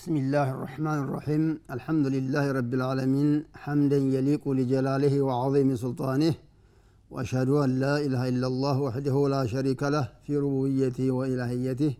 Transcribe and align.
بسم 0.00 0.14
الله 0.16 0.46
الرحمن 0.50 0.98
الرحيم 1.04 1.42
الحمد 1.76 2.06
لله 2.16 2.44
رب 2.58 2.72
العالمين 2.78 3.28
حمدا 3.62 3.98
يليق 4.16 4.44
لجلاله 4.58 5.14
وعظيم 5.22 5.68
سلطانه 5.84 6.34
واشهد 7.10 7.48
ان 7.64 7.70
لا 7.84 7.94
اله 8.06 8.22
الا 8.32 8.46
الله 8.46 8.76
وحده 8.86 9.16
لا 9.34 9.42
شريك 9.54 9.82
له 9.94 10.04
في 10.24 10.32
ربوبيته 10.44 11.06
والهيته 11.10 11.92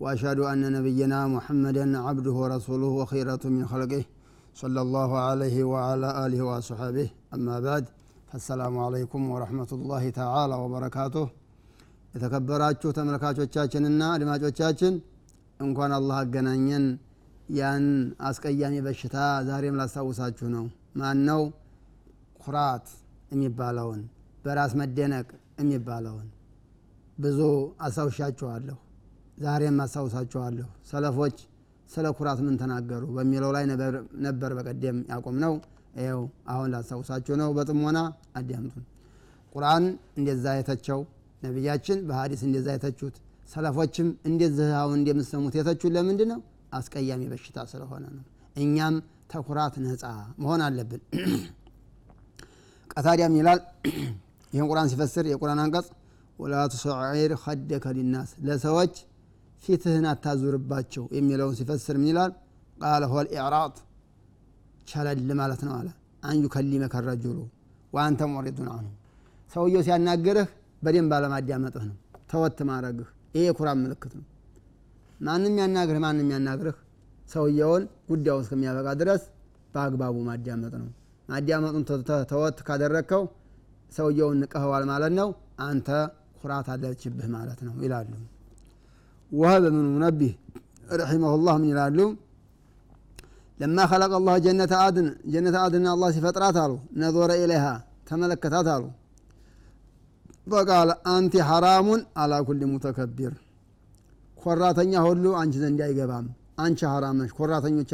واشهد 0.00 0.38
ان 0.52 0.62
نبينا 0.76 1.20
محمدا 1.34 1.84
عبده 2.06 2.34
ورسوله 2.42 2.90
وخيرة 3.00 3.42
من 3.56 3.64
خلقه 3.72 4.02
صلى 4.54 4.80
الله 4.80 5.10
عليه 5.28 5.56
وعلى 5.64 6.08
اله 6.24 6.40
وصحبه 6.42 7.08
اما 7.34 7.56
بعد 7.60 7.84
فالسلام 8.30 8.74
عليكم 8.86 9.20
ورحمه 9.30 9.70
الله 9.72 10.02
تعالى 10.20 10.54
وبركاته 10.64 11.26
የተከበራችሁ 12.14 12.90
ተመልካቾቻችንና 12.96 14.00
አድማጮቻችን 14.14 14.94
እንኳን 15.60 15.92
አላህ 15.98 16.16
አገናኘን 16.22 16.84
ያን 17.49 17.85
አስቀያሚ 18.27 18.75
በሽታ 18.85 19.17
ዛሬም 19.47 19.75
ላስታውሳችሁ 19.79 20.47
ነው። 20.55 20.65
ማን 20.95 21.19
ነው 21.29 21.41
ኩራት 22.39 22.87
የሚባለውን 23.31 24.01
በራስ 24.45 24.73
መደነቅ 24.79 25.27
የሚባለውን 25.59 26.27
ብዙ 27.17 27.39
አስታውሻችኋለሁ። 27.81 28.77
ዛሬም 29.39 29.77
አስታውሳችኋለሁ። 29.83 30.67
ሰለፎች 30.91 31.37
ስለ 31.89 32.05
ኩራት 32.17 32.39
ምን 32.45 32.55
ተናገሩ 32.61 33.03
በሚለው 33.15 33.51
ላይ 33.55 33.63
ነበር 34.27 34.51
በቀደም 34.57 34.97
ያቆም 35.11 35.37
ነው 35.43 35.53
ይው 36.01 36.21
አሁን 36.47 36.67
ላስታውሳችሁ 36.73 37.35
ነው። 37.41 37.49
በጥሞና 37.57 37.99
አዳምጡን። 38.39 38.85
ቁርአን 39.55 39.83
እንደዛ 40.17 40.45
የተቸው 40.59 40.99
ነቢያችን 41.41 41.97
በሀዲስ 42.07 42.41
እንደዛ 42.47 42.67
የተቹት 42.75 43.15
ሰለፎችም 43.49 44.07
እንደዚህ 44.29 44.69
አሁን 44.79 44.97
እንደምሰሙት 44.99 45.55
የተቹት 45.59 45.91
ለምንድን 45.95 46.29
ነው 46.33 46.39
አስቀያሚ 46.75 47.23
በሽታ 47.31 47.57
ስለሆነ 47.71 48.03
ነው። 48.15 48.23
እኛም 48.57 48.95
ተኩራት 49.31 49.75
ነፃ 49.83 50.03
መሆን 50.41 50.61
አለብን። 50.65 51.01
ቀታዲያም 52.93 53.33
ይላል 53.39 53.59
ይህን 54.53 54.67
ቁርአን 54.69 54.89
ሲፈስር 54.91 55.25
የቁርአን 55.31 55.61
አንቀጽ 55.63 55.87
ወላ 56.39 56.63
ቱሰዒር 56.73 57.31
ከደከ 57.43 57.85
ሊናስ 57.97 58.31
ለሰዎች 58.47 58.95
ፊትህን 59.63 60.05
አታዙርባቸው 60.11 61.03
የሚለውን 61.17 61.55
ሲፈስር 61.59 61.95
ምን 61.97 62.09
ይላል? 62.11 62.31
ቃለ 62.77 63.03
ሆል 63.11 63.27
ኢዕራጥ 63.35 63.75
ቸለል 64.87 65.29
ማለት 65.39 65.61
ነው 65.67 65.73
አለ። 65.77 65.87
አን 66.23 66.37
ዩከሊመከ 66.43 66.95
ረጁሉ 67.07 67.37
ወአንተ 67.93 68.21
ሙሪዱን 68.31 68.69
አንሁ። 68.73 68.91
ሰውየው 69.51 69.83
ሲያናግርህ 69.87 70.47
በደንብ 70.81 71.11
ባለማዳመጥህ 71.13 71.83
ነው 71.89 71.97
ተወት 72.31 72.59
ማድረግህ። 72.69 73.07
ይሄ 73.35 73.43
የኩራት 73.47 73.77
ምልክት 73.81 74.13
ነው 74.19 74.25
ማንም 75.19 75.55
ያናግርህ 75.61 76.01
ማንም 76.05 76.29
ያናግርህ። 76.33 76.77
ሰውየውን 77.29 77.83
ጉዳዩ 78.09 78.37
እስከሚያበቃ 78.43 78.87
ድረስ 79.01 79.21
በአግባቡ 79.73 80.15
ማዳመጥ 80.27 80.73
ነው። 80.81 80.89
ማዳመጡን 81.29 81.83
ተወት 82.31 82.57
ካደረግከው 82.67 83.23
ሰውየውን 83.91 84.37
ንቀኸዋል 84.41 84.83
ማለት 84.91 85.13
ነው። 85.19 85.29
አንተ 85.65 85.87
ኩራት 86.39 86.67
አለችብህ 86.73 87.27
ማለት 87.35 87.59
ነው 87.67 87.73
ይላሉ። 87.83 88.11
ወሀበ 89.31 89.63
ብኑ 89.67 89.85
ሙነቢህ 89.93 90.33
ረሒመሁላህ 90.91 91.55
ምን 91.57 91.69
ይላሉ? 91.71 91.99
ለማ 93.59 93.77
ከለቀ 93.89 94.13
አላህ 94.19 94.35
ጀነተ 94.45 94.73
አድን 94.85 95.07
ጀነተ 95.33 95.57
አድን 95.61 95.85
አላህ 95.93 96.09
ሲፈጥራት 96.15 96.57
አሉ። 96.63 96.71
ነዞረ 97.01 97.31
ኢለይሃ 97.41 97.65
ተመለከታት 98.09 98.67
አሉ። 98.73 98.83
ፈቃለ 100.47 100.89
አንቲ 101.07 101.33
ሐራሙን 101.49 102.01
አላ 102.21 102.33
ኩል 102.47 102.59
ሙተከቢር 102.71 103.33
ኮራተኛ 104.45 104.93
ሁሉ 105.05 105.25
አንቺ 105.39 105.53
ዘንድ 105.63 105.79
አይገባም። 105.85 106.25
አንቺ 106.59 106.79
ነሽ 107.17 107.31
ኮራተኞች 107.37 107.89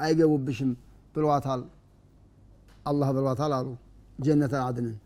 አይገቡብሽም 0.00 0.70
ብሏታል። 1.14 1.62
አላህ 2.86 3.08
ብሏታል 3.16 3.52
አሉ። 3.58 3.68
ጀነት 4.18 4.54
አድንን 4.60 4.96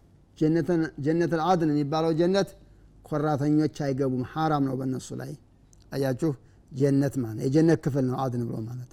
ጀነት 1.04 1.32
አድን 1.46 1.70
የሚባለው 1.72 2.12
ጀነት 2.20 2.48
ኮራተኞች 3.08 3.76
አይገቡም 3.86 4.22
ሐራም 4.32 4.64
ነው 4.68 4.74
በእነሱ 4.80 5.08
ላይ። 5.20 5.32
አያችሁ 5.92 6.30
ጀነት 6.72 7.14
ማለት 7.22 7.42
የጀነት 7.46 7.78
ክፍል 7.84 8.04
ነው 8.08 8.16
አድን 8.22 8.42
ብሎ 8.48 8.56
ማለት። 8.68 8.90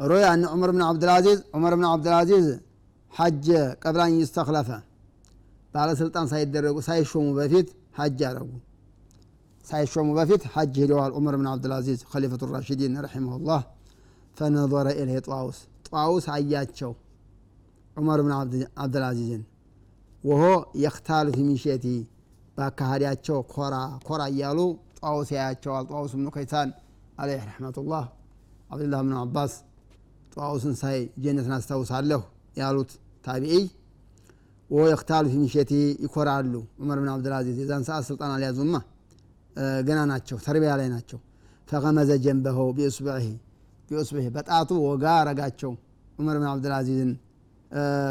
رُوِيَ 0.00 0.26
أن 0.36 0.44
عمر 0.54 0.70
بن 0.74 0.82
عبد 0.86 1.06
العزيز 1.06 1.38
عمر 1.56 1.74
بن 1.78 1.86
عبد 1.90 2.11
العزيز 2.11 2.46
حج 3.12 3.48
قبل 3.82 4.01
أن 4.01 4.14
يستخلف 4.20 4.68
ባለስልጣን 5.74 6.26
ሳይደረጉ 6.32 6.76
ሳይሾሙ 6.88 7.26
በፊት 7.38 7.68
ሐጅ 7.98 8.20
አረጉ 8.28 8.50
ሳይሾሙ 9.64 10.08
በፊት 10.18 10.42
ሐጅ 10.54 10.74
ሂደዋል 10.82 11.12
ዑመር 11.18 11.34
ብን 11.40 11.46
ዓብድልዓዚዝ 11.50 12.00
خليفة 12.10 12.50
راشدين 12.54 12.96
رحمه 13.04 13.33
الله። 13.33 13.62
فنظر 14.36 14.86
إليه 15.00 15.18
طاوس 15.28 15.58
ጧውስ 15.88 16.24
አያቸው 16.34 16.92
ዑመር 17.96 18.20
ብን 18.24 18.32
ዓብድልዓዚዝን 18.78 19.42
وهو 20.24 20.42
يختال 20.82 21.26
في 21.36 21.44
مشيته 21.48 21.86
በአካሄዳቸው 22.56 23.38
ኮራ 23.54 23.74
ኮራ 24.06 24.22
እያሉ 24.32 24.58
ጧውስ 25.00 25.28
ያያቸዋል። 25.36 25.84
ጧውስ 25.92 26.12
ብኑ 26.18 26.28
ከይሳን 26.36 26.68
عليه 27.18 27.42
رحمة 27.48 27.80
الله 27.80 28.04
አብዱላህ 28.70 29.00
ብኑ 29.04 29.14
አባስ 29.22 29.52
ጧውስን 30.36 30.74
ሳይ 30.80 30.96
ጀነትን 31.24 31.54
አስታውሳለሁ 31.56 32.20
ያሉት 32.56 32.90
ታቢዒይ 33.24 33.64
وهو 34.70 34.84
يختال 34.92 35.24
في 35.32 35.38
مشيته 35.42 35.72
ይኮራሉ 36.04 36.52
ዑመር 36.80 36.98
ብን 37.02 37.10
ዓብድልዓዚዝ 37.12 37.56
የዛን 37.62 37.84
ሰዓት 37.88 38.04
ስልጣን 38.08 38.32
አልያዙማ 38.36 38.76
ገና 39.86 39.98
ናቸው 40.10 40.36
ተርቢያ 40.46 40.72
ላይ 40.80 40.88
ናቸው። 40.94 41.18
فغمز 41.68 42.10
جنبه 42.24 42.68
بإصبعه 42.76 44.26
በጣቱ 44.36 44.70
ወጋ 44.86 45.04
አረጋቸው 45.20 45.72
ዑመር 46.18 46.36
ብን 46.40 46.48
ዓብድልዓዚዝን 46.50 47.10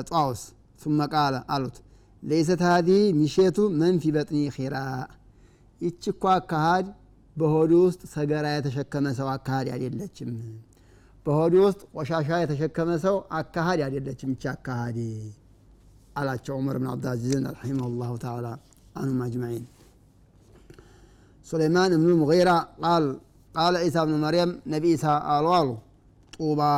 ጧውስ 0.10 0.42
ثم 0.82 1.00
ቃለ 1.14 1.36
አሉት። 1.54 1.78
ለይሰት 2.24 2.62
ሀዲህ 2.68 3.02
ሚሼቱ 3.20 3.58
መን 3.80 3.96
ፊ 4.02 4.12
በጥኒ 4.16 4.38
ኺራ 4.56 4.76
ይች 5.82 6.04
እኮ 6.12 6.24
አካሃድ 6.36 6.88
በሆዱ 7.36 7.72
ውስጥ 7.86 8.02
ሰገራ 8.14 8.46
የተሸከመ 8.56 9.06
ሰው 9.20 9.28
አካሃድ 9.34 9.68
አይደለችም 9.76 10.32
በሆዱ 11.26 11.54
ውስጥ 11.66 11.82
ቆሻሻ 11.96 12.30
የተሸከመ 12.42 12.90
ሰው 13.06 13.16
አካሃድ 13.40 13.82
አይደለችም 13.86 14.32
ይቺ 14.36 14.44
አካሃድ 14.54 14.98
አላቸው 16.20 16.56
ዑመር 16.60 16.78
ብን 16.82 16.90
ዓብድልዓዚዝን 16.94 17.46
ረሒመሁ 17.56 17.90
ላሁ 18.02 18.14
ተዓላ 18.24 18.48
سليمان 21.51 21.91
بن 22.01 22.09
المغيرة 22.15 22.57
قال 22.85 23.05
قال 23.59 23.73
عيسى 23.83 24.01
بن 24.09 24.15
مريم 24.27 24.51
نبي 24.75 24.89
عيسى 24.95 25.13
قالوا 25.29 25.77
طوبى 26.35 26.75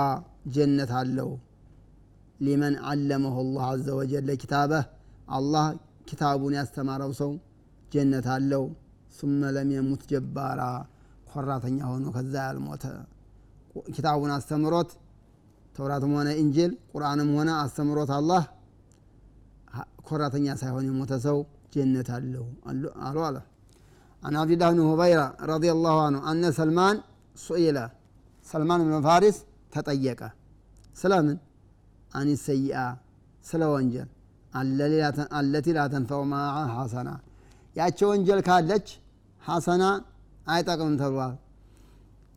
جنة 0.54 0.90
علو 1.00 1.30
لمن 2.46 2.72
علمه 2.88 3.34
الله 3.44 3.64
عز 3.72 3.88
وجل 3.98 4.28
كتابه 4.42 4.82
الله 5.36 5.64
كتاب 6.10 6.40
يستمر 6.58 7.00
سو 7.20 7.30
جنة 7.92 8.26
علو 8.36 8.64
ثم 9.18 9.40
لم 9.56 9.68
يمت 9.76 10.02
جبارا 10.10 10.72
ኮራተኛ 11.32 11.78
ሆኖ 11.90 12.04
ከዛ 12.14 12.34
ያልሞተ 12.48 12.84
ኪታቡን 13.94 14.30
አስተምሮት 14.36 14.90
ተውራትም 15.76 16.12
ሆነ 16.18 16.28
እንጅል 16.42 16.72
ቁርአንም 16.92 17.28
ሆነ 17.36 17.50
አስተምሮት 17.64 18.10
አላህ 18.18 18.42
ኮራተኛ 20.08 20.46
ሳይሆን 20.62 20.84
የሞተ 20.88 21.12
ሰው 21.26 21.38
ጀነት 21.74 22.08
አለው 22.16 22.46
አሉ 23.08 23.18
አለ 23.28 23.36
عن 24.26 24.32
عبد 24.42 24.52
الله 24.54 24.70
بن 24.74 24.80
هبيرة 24.92 25.26
رضي 25.54 25.70
الله 25.76 25.96
عنه 26.06 26.18
أن 26.30 26.42
سلمان 26.60 26.96
سئل 27.48 27.76
سلمان 28.52 28.80
بن 28.88 28.94
فارس 29.06 29.36
تطيق 29.74 30.20
سلام 31.02 31.26
عن 32.18 32.26
السيئة 32.36 32.86
سلا 33.50 33.66
وانجل 33.72 34.08
التي 35.40 35.72
لا 35.76 35.84
تنفع 35.94 36.18
معها 36.34 36.64
حسنة 36.76 37.16
ያቺ 37.78 37.98
ወንጀል 38.10 38.40
ካለች 38.48 38.86
ሐሰና 39.42 39.84
አይጠቅምም 40.54 40.94
ተብሏል 41.02 41.34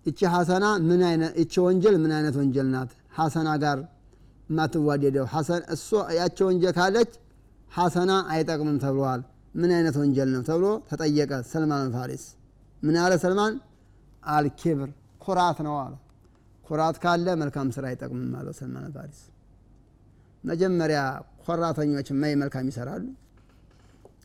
እቺ 0.09 0.19
ሐሰና 0.35 0.65
ምን 0.89 1.01
አይነት 1.09 1.31
እቺ 1.41 1.53
ወንጀል 1.67 1.95
ምን 2.03 2.11
አይነት 2.17 2.35
ወንጀል 2.41 2.67
ናት 2.75 2.91
ሐሰና 3.17 3.49
ጋር 3.63 3.79
የማትዋደደው 4.49 5.25
እሱ 5.75 5.89
ያቺ 6.19 6.37
ወንጀል 6.49 6.73
ካለች 6.79 7.11
ሐሰና 7.77 8.11
አይጠቅምም 8.33 8.77
ተብሏል 8.83 9.21
ምን 9.54 9.70
አይነት 9.76 9.96
ወንጀል 10.00 10.28
ነው 10.34 10.42
ተብሎ 10.48 10.66
ተጠየቀ 10.90 11.32
ሰልማን 11.50 11.88
ፋሪስ 11.94 12.24
ምን 12.82 12.96
ያለ 12.98 13.12
ሰልማን? 13.22 13.54
አልኪብር 14.28 14.90
ኩራት 15.20 15.58
ነው 15.66 15.74
አለ። 15.82 15.94
ኩራት 16.64 16.96
ካለ 17.02 17.26
መልካም 17.42 17.68
ስራ 17.76 17.84
አይጠቅምም 17.90 18.32
አለው 18.38 18.54
ሰልማን 18.58 18.86
ፋሪስ 18.96 19.20
መጀመሪያ 20.44 21.00
ኮራተኞች 21.44 22.08
ማይ 22.20 22.32
መልካም 22.42 22.66
ይሰራሉ። 22.70 23.04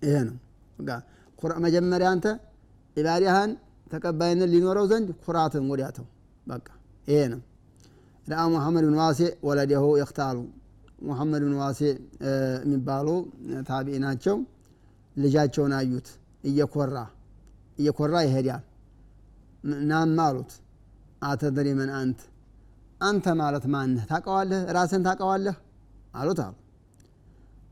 ይሄ 0.03 0.15
ነው። 0.27 0.35
መጀመሪያ 1.65 2.07
አንተ 2.13 2.27
ኢባዲያህን 2.97 3.51
ተቀባይነት 3.91 4.49
ሊኖረው 4.53 4.85
ዘንድ 4.91 5.09
ኩራትን 5.25 5.65
ወዲያተው 5.71 6.05
በቃ 6.47 6.67
ይሄ 7.07 7.21
ነው። 7.33 7.41
ረአ 8.27 8.43
ሙሐመድ 8.53 8.83
ብን 8.87 8.95
ዋሴ 9.01 9.19
ወለደሁ 9.47 9.85
ይክታሉ 10.01 10.37
ሙሐመድ 11.01 11.41
ብን 11.45 11.55
ዋሴ 11.61 11.81
የሚባሉ 12.63 13.07
ታቢዒ 13.69 13.95
ናቸው 14.05 14.35
ልጃቸውን 15.15 15.73
አዩት። 15.77 16.07
እየኮራ 16.43 16.95
እየኮራ 17.77 18.15
ይሄዳል። 18.25 18.63
ናም 19.89 20.17
አሉት። 20.23 20.51
አተድሪ 21.23 21.67
መን 21.79 21.91
አንት? 21.99 22.19
አንተ 23.01 23.25
ማለት 23.39 23.65
ማንህ? 23.73 24.03
ታቀዋለህ 24.11 24.61
ራስን 24.75 25.01
ታቀዋለህ 25.07 25.55
አሉት 26.15 26.39
አሉ። 26.45 26.55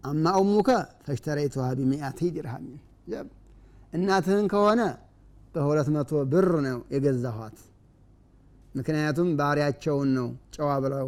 አማ 0.04 0.26
ኡሙከ 0.40 0.70
ፈሽተረይቱሃ 1.06 1.66
ቢሚአቲ 1.80 2.20
ድርሃሚን 2.36 2.80
እናትህን 3.94 4.46
ከሆነ 4.54 4.82
በሁለት 5.56 5.90
መቶ 5.96 6.12
ብር 6.32 6.50
ነው 6.66 6.80
የገዛኋት። 6.94 7.58
ምክንያቱም 8.76 9.30
ባሪያቸውን 9.40 10.10
ነው 10.18 10.28
ጨዋ 10.56 10.70
ብለው 10.84 11.08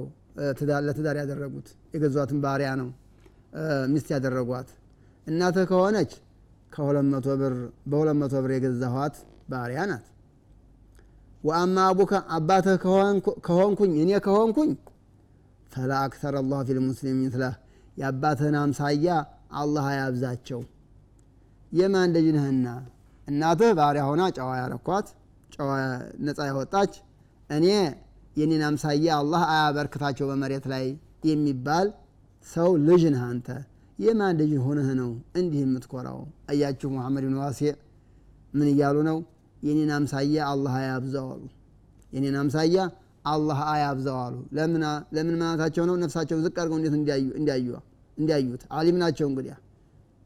ለትዳር 0.88 1.16
ያደረጉት። 1.22 1.68
የገዟትን 1.94 2.40
ባሪያ 2.46 2.70
ነው 2.82 2.90
ሚስት 3.94 4.08
ያደረጓት። 4.16 4.70
እናትህ 5.28 5.66
ከሆነች 5.72 6.12
በሁለት 6.76 8.18
መቶ 8.20 8.36
ብር 8.38 8.52
የገዛኋት 8.56 9.16
ባሪያ 9.52 9.80
ናት። 9.92 10.06
ወአማ 11.44 11.78
አቡከ 11.90 12.14
አባትህ 12.36 12.76
ከሆንኩኝ 13.48 13.94
እኔ 14.04 14.12
ከሆንኩኝ 14.26 14.72
ፈላ 15.72 15.92
አክተር 16.06 16.34
አላህ 16.42 16.60
ፊ 16.68 16.72
ምትለህ 17.18 17.56
የአባትህን 17.98 18.56
አምሳያ 18.62 19.08
አላህ 19.62 19.86
አያብዛቸው። 19.92 20.62
የማን 21.72 22.10
ልጅ 22.16 22.28
ነህና? 22.36 22.68
እናትህ 23.28 23.72
ባሪያ 23.78 24.04
ሆና 24.08 24.24
ጨዋ 24.38 24.50
ያረኳት 24.62 25.08
ጨዋ 25.56 25.70
ነፃ 26.26 26.40
ያወጣች 26.50 26.94
እኔ 27.50 27.68
የኔን 28.36 28.64
አምሳያ 28.68 29.08
አላህ 29.22 29.42
አያበርክታቸው 29.52 30.26
በመሬት 30.32 30.66
ላይ 30.74 30.86
የሚባል 31.30 31.88
ሰው 32.48 32.70
ልጅ 32.88 33.04
ነህ 33.14 33.24
አንተ 33.30 33.48
የማን 34.00 34.36
ልጅ 34.42 34.52
ሆነህ 34.66 34.90
ነው 35.00 35.10
እንዲህ 35.40 35.60
የምትኮራው? 35.64 36.20
አያችሁ 36.52 36.88
ሙሐመድ 36.94 37.24
ብን 37.28 37.36
ዋሲዕ 37.42 37.72
ምን 38.54 38.68
እያሉ 38.72 38.98
ነው? 39.10 39.18
የኔን 39.64 39.92
አምሳያ 39.98 40.38
አላህ 40.52 40.74
አያብዛው 40.80 41.28
አሉ። 41.34 41.44
የኔን 42.14 42.36
አምሳያ 42.42 42.78
አላህ 43.26 43.60
አያብዛው 43.74 44.18
አሉ። 44.24 44.36
ለምን 45.16 45.36
ማለታቸው 45.42 45.84
ነው? 45.90 45.96
ነፍሳቸውን 46.04 46.42
ዝቅ 46.46 46.56
አድርገው 46.56 46.78
እንዴት 46.80 46.96
እንዲያዩት? 48.18 48.64
አሊም 48.78 48.98
ናቸው 49.04 49.28
እንግዲያ 49.32 49.54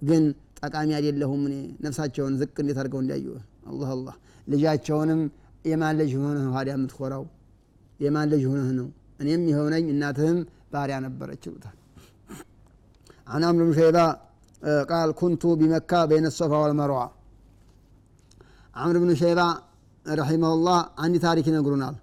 ግን 0.01 0.23
ጠቃሚ 0.59 0.89
አይደለሁም 0.97 1.41
እኔ። 1.49 1.55
ነፍሳቸውን 1.85 2.33
ዝቅ 2.41 2.55
እንዴት 2.63 2.79
አድርገው 2.81 3.01
እንዲያዩ? 3.03 3.27
አላህ 3.69 3.89
አላህ። 3.95 4.15
ልጃቸውንም 4.47 5.21
የማን 5.65 5.95
ልጅ 6.01 6.11
ሆነህ 6.19 6.45
ታዲያ 6.55 6.73
የምትኮራው? 6.77 7.23
የማን 7.99 8.27
ልጅ 8.33 8.43
ሆነህ 8.51 8.69
ነው? 8.79 8.87
እኔም 9.19 9.43
የሆነኝ 9.51 9.85
እናትህም 9.93 10.39
ባሪያ 10.73 10.97
ነበረች 11.05 11.43
ይሉታል 11.47 11.75
عن 13.32 13.40
عمرو 13.48 13.64
بن 13.68 13.74
شيبة 13.80 14.06
قال 14.90 15.08
كنت 15.20 15.42
بمكة 15.60 16.00
بين 16.10 16.24
الصفا 16.30 16.58
والمروة 16.62 17.06
عمرو 18.80 18.98
بن 19.04 19.10
شيبة 19.22 19.46
رحمه 20.06 20.50
الله 20.56 20.78
عندي 21.02 21.18
تاريخ 21.26 21.46
ينقرونال 21.50 21.96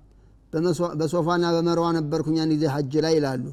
በሶፋና 0.99 1.45
በመርዋ 1.55 1.87
ነበርኩኝ 1.97 2.37
አንድ 2.43 2.51
ጊዜ 2.57 2.63
ሐጅ 2.75 2.93
ላይ 3.05 3.13
ይላሉ 3.17 3.43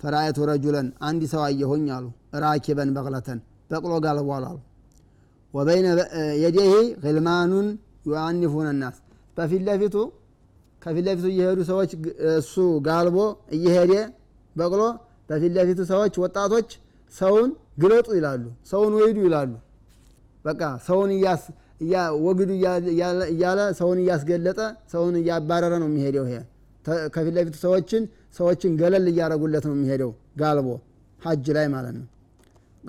ፈራአየቱ 0.00 0.38
ረጁለን 0.50 0.88
አንድ 1.08 1.22
ሰው 1.32 1.42
አየሁኝ 1.46 1.86
አሉ 1.96 2.04
ራኪበን 2.44 2.90
በቅለተን 2.96 3.38
በቅሎ 3.70 3.92
ጋልቧል 4.04 4.44
አሉ 4.50 4.58
ወበይነ 5.54 5.86
የዴህ 6.42 6.72
ግልማኑን 7.04 7.68
ዩአኒፉን 8.10 8.68
ናስ 8.82 8.96
በፊት 9.36 9.62
ለፊቱ 9.68 9.96
ከፊት 10.82 11.04
ለፊቱ 11.08 11.26
እየሄዱ 11.34 11.60
ሰዎች 11.70 11.90
እሱ 12.38 12.54
ጋልቦ 12.88 13.18
እየሄደ 13.58 13.92
በቅሎ 14.56 14.82
በፊት 15.30 15.52
ለፊቱ 15.58 15.80
ሰዎች 15.92 16.14
ወጣቶች 16.24 16.68
ሰውን 17.14 17.50
ግለጡ 17.82 18.08
ይላሉ 18.18 18.44
ሰውን 18.70 18.92
ወይዱ 19.00 19.18
ይላሉ 19.26 19.52
በቃ 20.44 20.62
ሰውን 20.88 21.10
ወግዱ 22.26 22.50
እያለ 23.32 23.60
ሰውን 23.80 23.98
እያስገለጠ 24.02 24.60
ሰውን 24.92 25.14
እያባረረ 25.20 25.72
ነው 25.82 25.88
የሚሄደው 25.90 26.26
ይሄ 26.28 26.36
ከፊት 27.14 27.32
ለፊቱ 27.38 27.56
ሰዎችን 27.64 28.02
ሰዎችን 28.38 28.72
ገለል 28.80 29.06
እያረጉለት 29.12 29.64
ነው 29.68 29.74
የሚሄደው 29.76 30.10
ጋልቦ 30.40 30.68
ሀጅ 31.20 31.46
ላይ 31.56 31.66
ማለት 31.76 31.94
ነው 32.00 32.06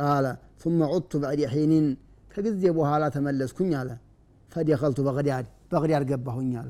ቃለ 0.01 0.25
ثم 0.63 0.79
عدت 0.91 1.13
بعد 1.23 1.39
حين 1.53 1.71
ከጊዜ 2.33 2.63
በኋላ 2.77 3.03
ተመለስኩኝ 3.15 3.71
አለ 3.79 3.89
ፈደኸልቱ 4.51 4.99
በቅዳድ 5.07 5.45
በቅዳድ 5.71 6.03
ገባሁኝ 6.09 6.51
አለ 6.61 6.69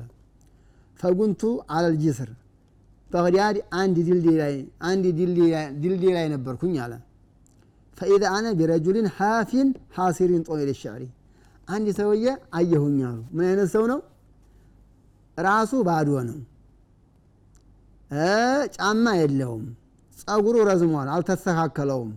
ፈጉንቱ 1.00 1.42
አለል 1.76 1.96
ጅስር 2.02 2.30
በቅዳድ 3.10 3.56
አንድ 3.80 3.96
ድልድይ 4.08 4.36
ላይ 4.42 4.54
አንድ 4.90 5.04
ድልድይ 5.82 6.12
ላይ 6.16 6.26
ነበርኩኝ 6.34 6.74
አለ 6.84 6.92
ፈኢዛ 7.97 8.23
አነ 8.35 8.45
ቢረጁሊን 8.59 9.07
ሓፊን 9.17 9.67
ሓሲሪን 9.97 10.41
ጦሚል 10.47 10.69
ሸዕሪ 10.79 11.03
አንድ 11.67 11.87
ሰውዬ 11.97 12.25
አየሁኝ 12.57 12.97
አሉ። 13.09 13.19
ምን 13.35 13.45
አይነት 13.49 13.69
ሰው 13.73 13.83
ነው? 13.91 13.99
ራሱ 15.37 15.71
ባዶ 15.87 16.09
ነው። 16.29 16.39
ጫማ 18.75 19.05
የለውም። 19.19 19.63
ጸጉሩ 20.17 20.55
ረዝሟል 20.69 21.07
አልተስተካከለውም። 21.13 22.11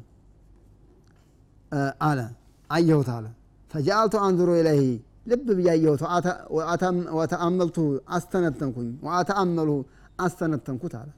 አለ። 2.09 2.19
አየሁት 2.71 3.09
አለ። 3.15 3.27
ፈጃአልቱ 3.71 4.15
አንዙሮ 4.25 4.51
ኢለይህ 4.61 4.91
ልብ 5.31 5.47
ብያየሁት 5.59 6.03
ወተአመልቱ 7.19 7.77
አስተነተንኩኝ። 8.17 8.91
ወአተአመልሁ 9.07 9.77
አስተነተንኩት 10.21 10.95
አለ። 11.01 11.09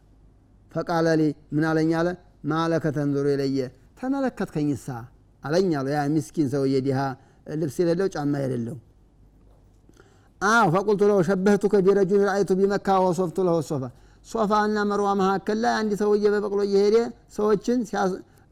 فقال 0.72 1.06
لي 1.20 1.22
ምን 1.52 1.64
አለኝ 1.70 1.90
አለ። 2.00 2.08
ما 2.44 2.57
لك 2.57 2.84
تنظر 2.96 3.26
إلي 3.34 3.58
ተመለከትከኝሳ? 3.98 4.86
አለኝ 5.42 5.70
አለ 5.78 5.88
ያ 5.94 6.02
ምስኪን 6.14 6.46
ሰውዬ 6.52 6.74
ዲሃ 6.86 6.98
ልብስ 7.60 7.76
የሌለው 7.82 8.08
ጫማ 8.14 8.32
የሌለው። 8.42 8.76
አዎ 10.40 10.66
فقلت 10.74 11.02
له 11.10 11.20
شبهتك 11.28 11.74
برجل 11.86 12.20
رأيت 12.28 12.50
بمكة 12.58 12.88
ووصفت 13.04 13.38
له 13.48 13.56
الصفا። 13.70 13.82
ሶፋ 14.26 14.50
እና 14.66 14.78
መርዋ 14.90 15.08
መካከል 15.20 15.58
ላይ 15.64 15.72
አንድ 15.80 15.92
ሰውዬ 16.00 16.24
በበቅሎ 16.34 16.60
እየሄደ 16.68 16.96
ሰዎችን 17.36 17.78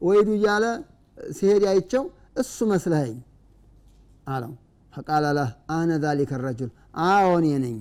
ወይዱ 0.01 0.29
እያለ 0.37 0.65
ሲሄድ 1.37 1.63
አይቸው 1.71 2.03
እሱ 2.41 2.57
መስለኸኝ 2.71 3.15
አለው። 4.27 4.51
فقال 4.93 5.25
له 5.37 5.49
أنا 5.75 5.91
ذلك 6.03 6.31
الرجل። 6.43 6.69
አዎ 7.07 7.27
እኔ 7.39 7.47
ነኝ። 7.63 7.77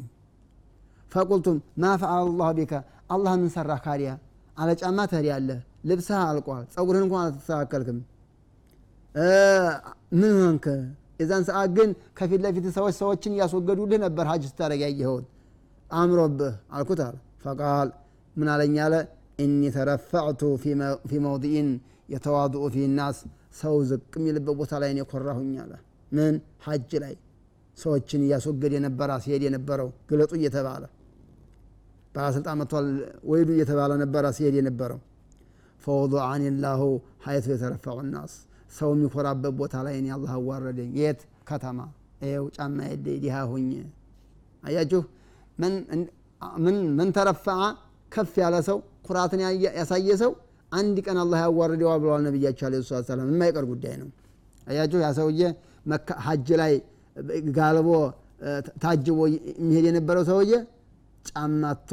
ፈቁልቱም 1.12 1.58
ማ 1.80 1.92
ፈዓለ 2.00 2.26
ቢከ? 2.58 2.72
አላህ 3.10 3.32
ምን 3.40 3.50
ሰራ 3.54 3.70
ካዲያ? 3.84 4.10
አለ። 4.56 4.68
ጫማ 4.80 4.98
ትሄዳለህ 5.10 5.58
ልብስህ 5.86 6.18
አልቋል 6.22 6.64
ጸጉርህን 6.74 7.04
እንኳን 7.06 7.22
አልተስተካከልክም። 7.24 7.98
ምን 10.12 10.32
ሆንክ? 10.40 10.66
የዛን 11.20 11.42
ሰዓት 11.48 11.70
ግን 11.76 11.88
ከፊት 12.18 12.40
ለፊት 12.44 12.64
ሰዎች 12.76 12.94
ሰዎችን 13.00 13.32
እያስወገዱልህ 13.36 13.98
ነበር 14.04 14.24
ሀጅ 14.30 14.42
ስታደረግ 14.50 14.80
ያየኸውን 14.84 15.24
አምሮብህ 15.92 16.54
አልኩት 16.76 17.00
አለ። 17.06 17.14
ፈቃል 17.44 17.88
ምን 18.36 18.48
አለኝ 18.54 18.76
አለ። 18.86 18.94
እኒ 19.38 19.62
ተረፈዕቱ 19.74 20.42
ፊ 21.08 21.18
መውዲኢን 21.24 21.68
የተዋድኡ 22.14 22.64
ፊ 22.74 22.86
ናስ። 22.98 23.18
ሰው 23.60 23.76
ዝቅ 23.90 24.12
የሚልበት 24.18 24.54
ቦታ 24.60 24.72
ላይ 24.82 24.90
የኮራሁኝ 25.00 25.52
አለ። 25.62 25.72
ምን? 26.12 26.34
ሀጅ 26.66 26.90
ላይ 27.04 27.14
ሰዎችን 27.78 28.20
እያስወገድ 28.26 28.72
የነበረ 28.76 29.10
ሲሄድ 29.24 29.42
የነበረው 29.46 29.88
ግለጡ 30.10 30.32
እየተባለ 30.38 30.82
ባለስልጣን 32.14 32.56
መጥቷል። 32.60 32.86
ወይዱ 33.30 33.48
እየተባለ 33.56 33.92
ነበረ 34.02 34.24
ሲሄድ 34.36 34.54
የነበረው 34.60 35.00
ፈወضዓኒ 35.86 36.44
ላሁ 36.62 36.82
ሀይቱ 37.24 37.46
የተረፈዑ 37.52 37.98
ናስ። 38.08 38.32
ሰው 38.76 38.90
የሚኮራበት 38.94 39.52
ቦታ 39.58 39.74
ላይ 39.86 39.94
እኔ 40.00 40.06
አላህ 40.16 40.32
አዋረደኝ። 40.38 40.90
የት? 41.00 41.20
ከተማ። 41.48 41.78
ይው 42.26 42.44
ጫማ 42.56 42.78
የደ 42.90 43.06
ዲሃ 43.22 43.36
ሁኝ 43.50 43.68
አያችሁ? 44.62 45.00
ምን 46.96 47.08
ተረፈዐ? 47.16 47.60
ከፍ 48.12 48.34
ያለ 48.42 48.56
ሰው 48.68 48.78
ኩራትን 49.06 49.40
ያሳየ 49.78 50.10
ሰው 50.22 50.32
አንድ 50.72 50.96
ቀን 51.06 51.18
አላህ 51.22 51.38
ያዋርደዋል 51.44 51.98
ብለዋል 52.02 52.22
ነቢያቸው 52.26 52.64
አለ 52.68 52.74
ሰላም 53.08 53.28
የማይቀር 53.32 53.64
ጉዳይ 53.72 53.94
ነው። 54.02 54.08
አያችሁ? 54.66 54.98
ያ 55.04 55.10
ሰውዬ 55.18 55.40
ሀጅ 56.26 56.48
ላይ 56.60 56.72
ጋልቦ 57.56 57.88
ታጅቦ 58.82 59.18
የሚሄድ 59.58 59.84
የነበረው 59.88 60.24
ሰውዬ 60.30 60.52
ጫማቶ 61.28 61.90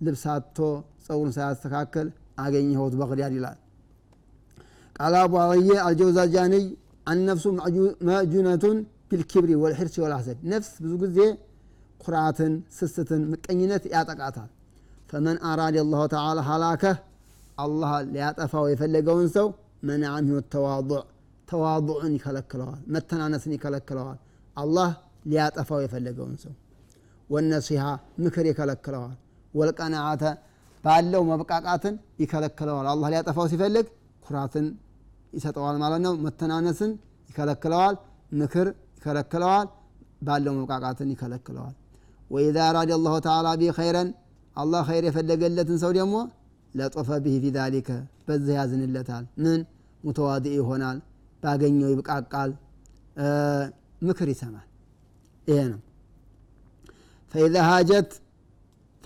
ልብሳቶ 0.00 0.56
ጸጉሩን 1.04 1.32
ሳያስተካከል 1.36 2.08
አገኘሁት 2.38 2.94
በቅዳድ 3.00 3.32
ይላል። 3.38 3.58
ቃል 4.96 5.14
አቡ 5.18 5.34
አወየ 5.42 5.70
አልጀውዛጃንይ 5.86 6.64
አነፍሱ 7.06 7.44
መጁነቱን 8.08 8.78
ቢልኪብሪ 9.10 9.50
ወልሕርሲ 9.62 9.96
ወልሐሰድ። 10.04 10.38
ነፍስ 10.52 10.70
ብዙ 10.82 10.92
ጊዜ 11.04 11.18
ኩራትን 12.00 12.54
ስስትን 12.78 13.22
ምቀኝነት 13.32 13.84
ያጠቃታል። 13.92 14.50
ፈመን 15.10 15.36
አራድ 15.50 15.76
አላሁ 15.82 16.02
ተዓላ 16.12 16.38
ሀላከህ 16.48 16.96
አላህ 17.58 17.92
ሊያጠፋው 18.14 18.66
የፈለገውን 18.72 19.28
ሰው 19.36 19.46
መናዓ 19.88 20.14
ተዋضዕ 20.52 21.00
ተዋضዕን 21.48 22.12
ይከለክለዋል 22.16 22.80
መተናነስን 22.94 23.52
ይከለክለዋል። 23.56 24.18
አላህ 24.56 24.90
ሊያጠፋው 25.24 25.80
የፈለገውን 25.84 26.36
ሰው 26.42 26.54
ወነሲሃ 27.30 27.84
ምክር 28.24 28.46
ይከለክለዋል 28.50 29.16
ወልቀናዓተ 29.54 30.22
ባለው 30.84 31.22
መብቃቃትን 31.30 31.94
ይከለክለዋል። 32.22 32.86
አላህ 32.92 33.08
ሊያጠፋው 33.12 33.46
ሲፈልግ 33.52 33.86
ኩራትን 34.22 34.66
ይሰጠዋል 35.32 35.76
ማለት 35.82 36.00
ነው። 36.06 36.12
መተናነስን 36.24 36.92
ይከለክለዋል። 37.30 37.96
ምክር 38.32 38.66
ይከለክለዋል። 38.98 39.66
ባለው 40.22 40.52
መብቃቃትን 40.58 41.08
ይከለክለዋል። 41.14 41.74
ወኢዛ 42.30 42.56
አራደ 42.68 42.90
አላሁ 42.96 43.14
ተዓላ 43.26 43.48
ቢ 43.60 43.70
ኸይረን 43.76 44.08
አላህ 44.56 44.80
ኸይር 44.88 45.04
የፈለገለትን 45.08 45.78
ሰው 45.82 45.92
ደግሞ 45.98 46.14
ለጦፈ 46.74 47.08
ብህ 47.24 47.36
ፊ 47.42 47.50
ዛሊከ 47.56 47.88
በዚህ 48.26 48.54
ያዝንለታል። 48.58 49.24
ምን? 49.42 49.60
ሙተዋድእ 50.04 50.54
ይሆናል 50.58 50.98
ባገኘው 51.42 51.88
ይብቃቃል 51.92 52.50
ምክር 54.02 54.28
ይሰማል። 54.32 54.66
ይሄ 55.46 55.58
ነው። 55.72 55.80
ፈኢዛ 57.34 57.54
ሃጀት 57.68 58.10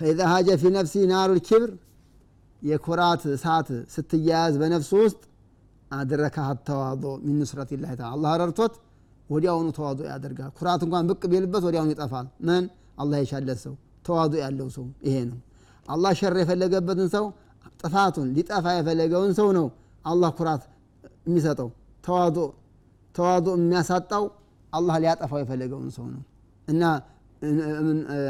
ፈኢዛ 0.03 0.21
ሃጀ 0.31 0.49
ፊ 0.61 0.71
ነፍሲ 0.75 0.95
ናሩ 1.11 1.29
ልኪብር 1.37 1.71
የኩራት 2.63 3.23
እሳት 3.33 3.69
ስትያያዝ 3.95 4.55
በነፍሱ 4.61 4.91
ውስጥ 5.03 5.21
አድረካህ 5.91 6.49
ተዋዶ 6.69 7.05
ሚን 7.25 7.37
ኑስረት 7.41 7.71
ላ 7.77 7.89
ተዓላ። 7.93 8.11
አላህ 8.15 8.33
ረድቶት 8.41 8.75
ወዲያውኑ 9.31 9.69
ተዋዶ 9.77 10.01
ያደርጋል። 10.11 10.51
ኩራት 10.59 10.81
እንኳን 10.87 11.05
ብቅ 11.11 11.23
ቢልበት 11.33 11.63
ወዲያውኑ 11.69 11.91
ይጠፋል። 11.95 12.27
ምን 12.49 12.65
አላህ 12.99 13.19
የሻለት 13.23 13.59
ሰው። 13.65 13.75
ተዋዶ 14.07 14.33
ያለው 14.45 14.69
ሰው 14.77 14.87
ይሄ 15.07 15.17
ነው። 15.31 15.39
አላህ 15.89 16.13
ሸር 16.21 16.37
የፈለገበትን 16.43 17.09
ሰው 17.15 17.25
ጥፋቱን 17.83 18.29
ሊጠፋ 18.37 18.67
የፈለገውን 18.79 19.33
ሰው 19.39 19.49
ነው 19.59 19.67
አላህ 20.05 20.31
ኩራት 20.39 20.63
የሚሰጠው። 21.27 21.71
ተዋዶ 22.05 22.39
ተዋዶ 23.15 23.49
የሚያሳጣው 23.59 24.25
አላህ 24.73 24.97
ሊያጠፋው 25.03 25.41
የፈለገውን 25.43 25.91
ሰው 25.97 26.07
ነው። 26.13 26.23
እና 26.69 26.83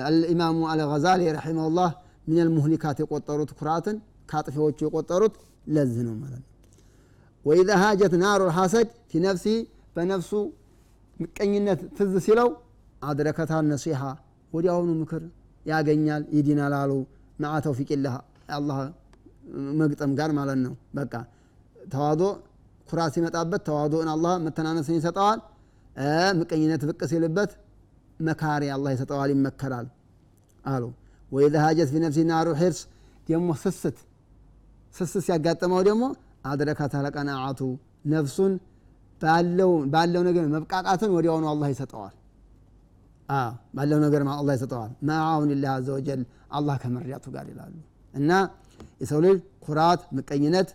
አልኢማሙ 0.08 0.58
አልገዛሊ 0.72 1.22
ረሒመሁላህ 1.36 1.90
ምን 2.26 2.38
ልሙህሊካት 2.46 2.96
የቆጠሩት 3.02 3.50
ኩራትን 3.58 3.96
ከአጥፊዎቹ 4.28 4.78
የቆጠሩት 4.86 5.34
ለዚህ 5.66 6.02
ነው 6.08 6.14
ማለት 6.22 6.40
ነው። 6.40 6.48
ወኢዛ 7.44 7.70
ሃጀት 7.82 8.12
ናሩ 8.22 8.40
ልሐሰድ 8.50 8.88
ፊ 9.10 9.22
ነፍሲ 9.24 9.46
በነፍሱ 9.96 10.30
ምቀኝነት 11.16 11.80
ትዝ 11.96 12.14
ሲለው 12.26 12.48
አድረከታ 13.02 13.52
ነሲሓ 13.68 14.00
ወዲያውኑ 14.52 14.90
ምክር 15.00 15.22
ያገኛል 15.66 16.22
ይዲናል 16.36 16.74
አሉ 16.80 16.92
መዓ 17.42 17.54
ተውፊቅላህ 17.66 18.14
አላህ 18.56 18.78
መግጠም 19.80 20.10
ጋር 20.18 20.30
ማለት 20.38 20.58
ነው። 20.64 20.74
በቃ 20.98 21.12
ተዋዶ 21.86 22.22
ኩራት 22.88 23.12
ሲመጣበት 23.16 23.62
ተዋዶን 23.68 24.08
አላህ 24.14 24.34
መተናነስን 24.46 24.96
ይሰጠዋል። 24.98 25.40
ምቀኝነት 26.40 26.82
ብቅ 26.88 27.00
ሲልበት 27.10 27.50
መካሪ 28.22 28.62
አላህ 28.74 28.90
ይሰጠዋል 28.94 29.30
ይመከራል 29.34 29.86
አሉ። 30.64 30.82
ወኢዛ 31.30 31.54
ሃጀት 31.64 31.88
ፊ 32.14 32.24
ናሩ 32.30 32.48
ሒርስ 32.60 32.80
ደግሞ 33.28 33.48
ስስት 33.62 33.98
ስስት 34.94 35.16
ሲያጋጥመው 35.26 35.80
ደግሞ 35.88 36.04
አድረካት 36.50 36.94
ለቀናዓቱ 37.04 37.60
ነፍሱን 38.12 38.52
ባለው 39.92 40.22
ነገር 40.28 40.44
መብቃቃትን 40.54 41.10
ወዲያውኑ 41.16 41.44
አላህ 41.52 41.68
ይሰጠዋል። 41.74 42.14
ባለው 43.76 43.98
ነገር 44.04 44.22
አላህ 44.34 44.52
ይሰጠዋል። 44.56 44.92
ማአውን 45.08 45.50
ላህ 45.54 45.72
አዘ 45.76 45.88
ወጀል 45.96 46.22
አላህ 46.50 46.74
ከመርዳቱ 46.82 47.26
ጋር 47.34 47.46
ይላሉ። 47.52 47.74
እና 48.14 48.30
የሰው 49.00 49.20
ልጅ 49.24 49.36
ኩራት 49.64 50.00
ምቀኝነት 50.16 50.70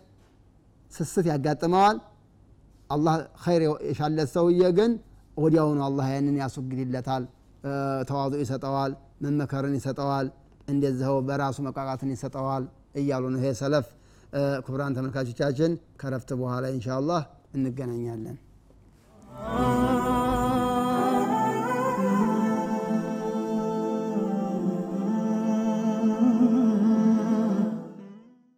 ስስት 0.92 1.26
ያጋጥመዋል። 1.30 1.96
አላህ 2.90 3.14
ኸይር 3.44 3.62
የሻለት 3.88 4.28
ሰውዬ 4.34 4.62
ግን 4.78 4.92
ወዲያውኑ 5.36 5.80
አላህ 5.88 6.06
ያንን 6.14 6.36
ያስወግድለታል 6.42 7.24
ተዋጡ 8.08 8.32
ይሰጠዋል 8.42 8.92
መመከርን 9.24 9.74
ይሰጠዋል 9.78 10.26
እንደዚኸው 10.68 11.16
በራሱ 11.28 11.58
መቃቃትን 11.66 12.10
ይሰጠዋል 12.14 12.64
እያሉ 13.00 13.24
ነው 13.32 13.40
ይሄ 13.42 13.50
ሰለፍ። 13.60 13.86
ክቡራን 14.64 14.96
ተመልካቾቻችን 14.96 15.72
ከረፍት 16.00 16.30
በኋላ 16.40 16.64
ኢንሻ 16.74 16.88
አላህ 16.98 17.22
እንገናኛለን 17.56 18.36